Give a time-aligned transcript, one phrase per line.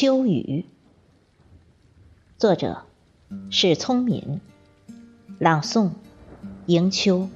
[0.00, 0.64] 秋雨，
[2.36, 2.84] 作者
[3.50, 4.40] 史聪敏，
[5.40, 5.90] 朗诵
[6.66, 7.28] 迎秋。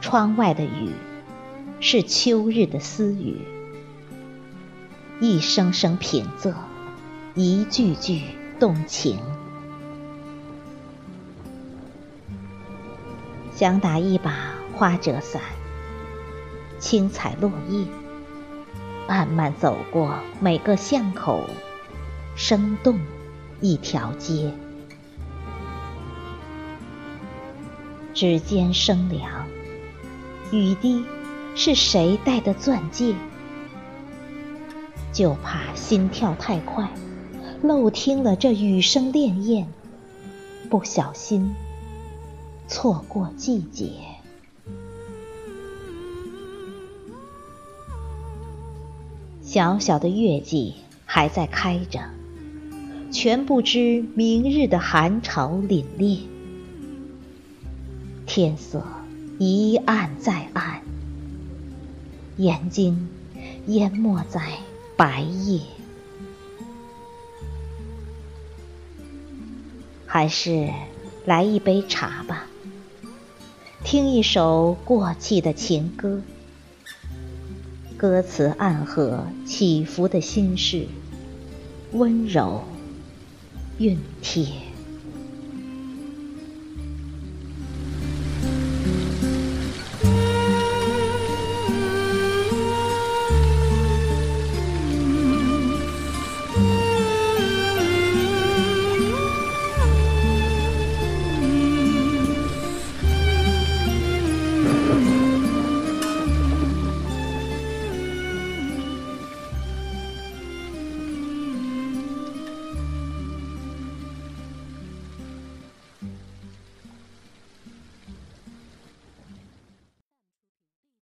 [0.00, 0.92] 窗外的雨，
[1.80, 3.40] 是秋日的私语，
[5.26, 6.52] 一声声品仄，
[7.34, 8.24] 一句句
[8.60, 9.18] 动情。
[13.54, 15.40] 想打一把花折伞，
[16.78, 17.86] 轻踩落叶，
[19.08, 21.48] 慢慢走过每个巷口，
[22.36, 23.00] 生动
[23.62, 24.52] 一条街。
[28.12, 29.46] 指尖生凉。
[30.52, 31.02] 雨滴
[31.56, 33.14] 是谁戴的钻戒？
[35.14, 36.90] 就怕心跳太快，
[37.62, 39.64] 漏听了这雨声潋滟，
[40.68, 41.54] 不小心
[42.66, 43.92] 错过季节。
[49.40, 50.74] 小小的月季
[51.06, 52.00] 还在开着，
[53.12, 56.18] 全不知明日的寒潮凛冽，
[58.26, 58.84] 天色。
[59.36, 60.80] 一暗再暗，
[62.36, 63.08] 眼睛
[63.66, 64.40] 淹没在
[64.96, 65.60] 白夜，
[70.06, 70.70] 还是
[71.24, 72.46] 来一杯茶吧，
[73.82, 76.22] 听一首过气的情歌，
[77.96, 80.86] 歌词暗合起伏的心事，
[81.92, 82.62] 温柔
[83.78, 84.46] 熨帖。